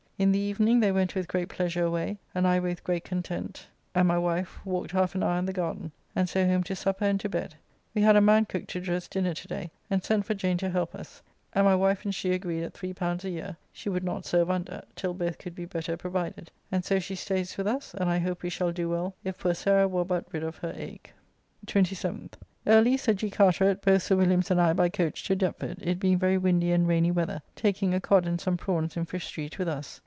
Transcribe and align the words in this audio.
In 0.17 0.31
the 0.31 0.37
evening 0.37 0.81
they 0.81 0.91
went 0.91 1.15
with 1.15 1.27
great 1.27 1.49
pleasure 1.49 1.83
away, 1.83 2.19
and 2.35 2.47
I 2.47 2.59
with 2.59 2.83
great 2.83 3.03
content 3.03 3.65
and 3.95 4.07
my 4.07 4.19
wife 4.19 4.63
walked 4.63 4.91
half 4.91 5.15
an 5.15 5.23
hour 5.23 5.39
in 5.39 5.45
the 5.47 5.51
garden, 5.51 5.91
and 6.15 6.29
so 6.29 6.45
home 6.45 6.61
to 6.65 6.75
supper 6.75 7.05
and 7.05 7.19
to 7.21 7.27
bed. 7.27 7.55
We 7.95 8.03
had 8.03 8.15
a 8.15 8.21
man 8.21 8.45
cook 8.45 8.67
to 8.67 8.79
dress 8.79 9.07
dinner 9.07 9.33
to 9.33 9.47
day, 9.47 9.71
and 9.89 10.03
sent 10.03 10.27
for 10.27 10.35
Jane 10.35 10.57
to 10.57 10.69
help 10.69 10.93
us, 10.93 11.23
and 11.53 11.65
my 11.65 11.73
wife 11.73 12.05
and 12.05 12.13
she 12.13 12.33
agreed 12.33 12.61
at 12.63 12.73
L3 12.75 13.23
a 13.23 13.29
year 13.31 13.57
(she 13.73 13.89
would 13.89 14.03
not 14.03 14.23
serve 14.23 14.51
under) 14.51 14.83
till 14.95 15.15
both 15.15 15.39
could 15.39 15.55
be 15.55 15.65
better 15.65 15.97
provided, 15.97 16.51
and 16.71 16.85
so 16.85 16.99
she 16.99 17.15
stays 17.15 17.57
with 17.57 17.65
us, 17.65 17.95
and 17.95 18.07
I 18.07 18.19
hope 18.19 18.43
we 18.43 18.51
shall 18.51 18.71
do 18.71 18.89
well 18.91 19.15
if 19.23 19.39
poor 19.39 19.55
Sarah 19.55 19.87
were 19.87 20.05
but 20.05 20.27
rid 20.31 20.43
of 20.43 20.57
her 20.57 20.75
ague. 20.77 21.09
27th. 21.65 22.33
Early 22.67 22.95
Sir 22.95 23.13
G. 23.15 23.31
Carteret, 23.31 23.81
both 23.81 24.03
Sir 24.03 24.17
Williams 24.17 24.51
and 24.51 24.61
I 24.61 24.73
by 24.73 24.87
coach 24.89 25.23
to 25.23 25.35
Deptford, 25.35 25.79
it 25.81 25.99
being 25.99 26.19
very 26.19 26.37
windy 26.37 26.69
and 26.73 26.87
rainy 26.87 27.09
weather, 27.09 27.41
taking 27.55 27.95
a 27.95 27.99
codd 27.99 28.27
and 28.27 28.39
some 28.39 28.55
prawnes 28.57 28.95
in 28.95 29.05
Fish 29.05 29.25
Street 29.25 29.57
with 29.57 29.67
us. 29.67 29.99